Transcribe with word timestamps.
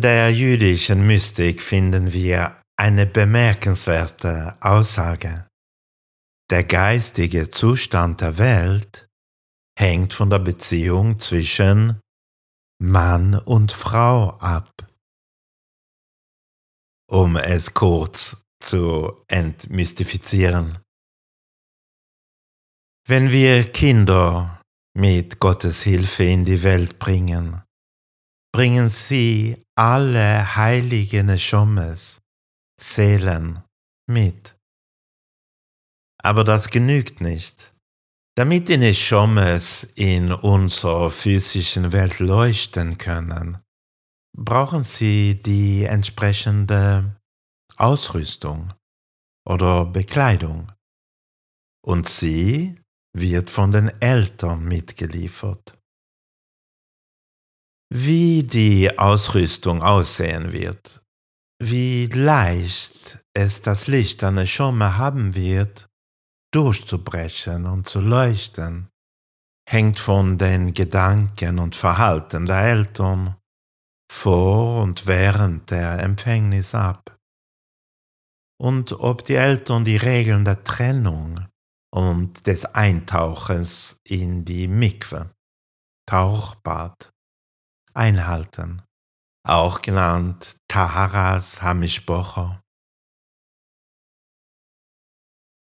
der 0.00 0.30
jüdischen 0.32 1.06
Mystik 1.06 1.60
finden 1.60 2.12
wir 2.12 2.60
eine 2.76 3.06
bemerkenswerte 3.06 4.56
Aussage. 4.60 5.46
Der 6.50 6.64
geistige 6.64 7.50
Zustand 7.50 8.20
der 8.20 8.38
Welt 8.38 9.08
hängt 9.78 10.12
von 10.14 10.30
der 10.30 10.38
Beziehung 10.38 11.18
zwischen 11.18 12.00
Mann 12.82 13.34
und 13.34 13.72
Frau 13.72 14.30
ab. 14.38 14.70
Um 17.10 17.36
es 17.36 17.74
kurz 17.74 18.42
zu 18.62 19.16
entmystifizieren. 19.28 20.78
Wenn 23.06 23.30
wir 23.30 23.70
Kinder 23.70 24.62
mit 24.94 25.40
Gottes 25.40 25.82
Hilfe 25.82 26.24
in 26.24 26.44
die 26.44 26.62
Welt 26.62 26.98
bringen, 26.98 27.62
bringen 28.52 28.88
sie 28.88 29.64
alle 29.76 30.56
heiligen 30.56 31.38
Schommes, 31.38 32.20
Seelen 32.80 33.62
mit. 34.08 34.56
Aber 36.22 36.44
das 36.44 36.68
genügt 36.68 37.20
nicht. 37.20 37.74
Damit 38.36 38.68
die 38.68 38.78
Neshomes 38.78 39.84
in 39.96 40.32
unserer 40.32 41.10
physischen 41.10 41.92
Welt 41.92 42.20
leuchten 42.20 42.96
können, 42.96 43.58
brauchen 44.36 44.82
sie 44.82 45.34
die 45.42 45.84
entsprechende 45.84 47.16
Ausrüstung 47.76 48.72
oder 49.46 49.84
Bekleidung. 49.84 50.72
Und 51.84 52.08
sie 52.08 52.76
wird 53.12 53.50
von 53.50 53.72
den 53.72 53.88
Eltern 54.00 54.64
mitgeliefert. 54.64 55.79
Wie 57.92 58.44
die 58.44 58.98
Ausrüstung 58.98 59.82
aussehen 59.82 60.52
wird, 60.52 61.02
wie 61.60 62.06
leicht 62.06 63.18
es 63.34 63.62
das 63.62 63.88
Licht 63.88 64.22
an 64.22 64.36
der 64.36 64.46
Schomme 64.46 64.96
haben 64.96 65.34
wird, 65.34 65.88
durchzubrechen 66.52 67.66
und 67.66 67.88
zu 67.88 68.00
leuchten, 68.00 68.90
hängt 69.68 69.98
von 69.98 70.38
den 70.38 70.72
Gedanken 70.72 71.58
und 71.58 71.74
Verhalten 71.74 72.46
der 72.46 72.62
Eltern 72.62 73.36
vor 74.10 74.82
und 74.82 75.08
während 75.08 75.72
der 75.72 75.98
Empfängnis 75.98 76.76
ab. 76.76 77.18
Und 78.60 78.92
ob 78.92 79.24
die 79.24 79.34
Eltern 79.34 79.84
die 79.84 79.96
Regeln 79.96 80.44
der 80.44 80.62
Trennung 80.62 81.48
und 81.92 82.46
des 82.46 82.66
Eintauchens 82.66 84.00
in 84.04 84.44
die 84.44 84.68
Mikwe, 84.68 85.34
Tauchbad, 86.06 87.12
einhalten, 87.94 88.82
auch 89.46 89.82
genannt 89.82 90.58
Taharas 90.68 91.62
Hamishbocher. 91.62 92.62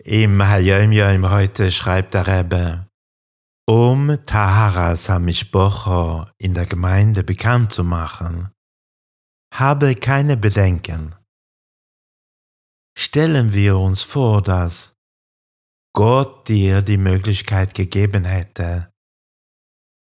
Im 0.03 0.41
Hayom 0.41 0.91
Yom 0.91 1.29
heute 1.29 1.71
schreibt 1.71 2.13
der 2.13 2.27
Rebbe, 2.27 2.87
um 3.67 4.17
Taharas 4.25 5.09
Hamishbocher 5.09 6.31
in 6.37 6.53
der 6.53 6.67
Gemeinde 6.67 7.23
bekannt 7.23 7.73
zu 7.73 7.83
machen, 7.83 8.51
habe 9.53 9.95
keine 9.95 10.38
Bedenken. 10.38 11.16
Stellen 12.97 13.53
wir 13.53 13.77
uns 13.77 14.03
vor, 14.03 14.41
dass 14.41 14.95
Gott 15.94 16.47
dir 16.47 16.81
die 16.81 16.97
Möglichkeit 16.97 17.73
gegeben 17.73 18.25
hätte, 18.25 18.94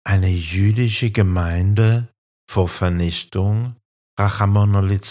eine 0.05 0.29
jüdische 0.29 1.11
Gemeinde 1.11 2.12
vor 2.53 2.67
Vernichtung 2.67 3.75
Rachamon 4.19 5.01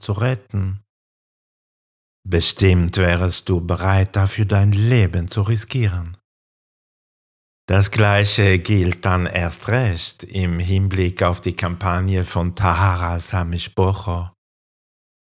zu 0.00 0.12
retten. 0.12 0.82
Bestimmt 2.28 2.96
wärest 2.96 3.48
du 3.48 3.60
bereit 3.60 4.16
dafür 4.16 4.44
dein 4.44 4.72
Leben 4.72 5.28
zu 5.28 5.42
riskieren. 5.42 6.16
Das 7.68 7.92
gleiche 7.92 8.58
gilt 8.58 9.04
dann 9.04 9.26
erst 9.26 9.68
recht 9.68 10.24
im 10.24 10.58
Hinblick 10.58 11.22
auf 11.22 11.40
die 11.40 11.54
Kampagne 11.54 12.24
von 12.24 12.56
Tahara 12.56 13.20
Samish 13.20 13.72
Bocho. 13.72 14.28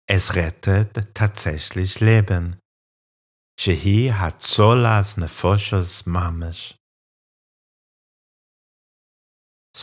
Es 0.10 0.34
rettet 0.34 1.14
tatsächlich 1.14 2.00
Leben. 2.00 2.58
Shehi 3.60 4.08
hat 4.08 4.42
solas 4.42 5.18
nefoshes 5.18 6.08
mamish. 6.08 6.81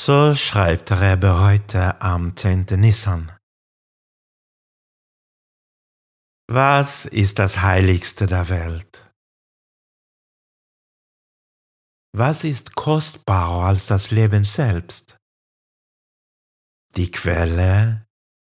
So 0.01 0.33
schreibt 0.37 0.91
der 0.91 1.01
Rebbe 1.01 1.41
heute 1.41 2.01
am 2.01 2.37
10. 2.37 2.67
Nissan. 2.77 3.37
Was 6.49 7.05
ist 7.05 7.41
das 7.41 7.63
Heiligste 7.63 8.29
der 8.29 8.49
Welt? 8.49 9.13
Was 12.15 12.45
ist 12.45 12.77
kostbarer 12.77 13.67
als 13.67 13.89
das 13.89 14.13
Leben 14.13 14.45
selbst? 14.45 15.19
Die 16.95 17.11
Quelle, 17.11 18.07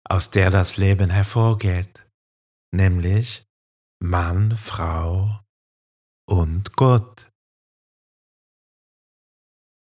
aus 0.07 0.29
der 0.29 0.51
das 0.51 0.77
Leben 0.77 1.09
hervorgeht, 1.09 2.07
nämlich 2.71 3.43
Mann, 3.99 4.55
Frau 4.55 5.39
und 6.27 6.73
Gott. 6.75 7.28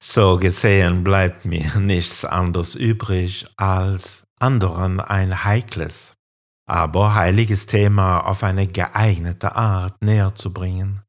So 0.04 0.38
gesehen 0.38 1.04
bleibt 1.04 1.46
mir 1.46 1.76
nichts 1.80 2.26
anderes 2.26 2.74
übrig, 2.74 3.46
als 3.56 4.26
anderen 4.40 5.00
ein 5.00 5.44
heikles, 5.44 6.16
aber 6.68 7.14
heiliges 7.14 7.68
Thema 7.68 8.22
auf 8.22 8.44
eine 8.44 8.68
geeignete 8.68 9.56
Art 9.56 10.02
näher 10.02 10.34
zu 10.34 10.52
bringen. 10.52 11.04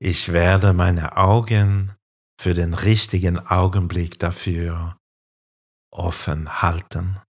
Ich 0.00 0.32
werde 0.32 0.72
meine 0.72 1.16
Augen 1.16 1.92
für 2.40 2.54
den 2.54 2.74
richtigen 2.74 3.38
Augenblick 3.38 4.18
dafür 4.18 4.96
offen 5.92 6.62
halten. 6.62 7.20